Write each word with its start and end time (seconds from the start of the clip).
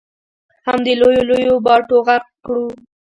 همدې 0.67 0.93
لویو 1.01 1.27
لویو 1.29 1.63
باټو 1.65 1.97
غرق 2.07 2.27
کړو. 2.45 2.65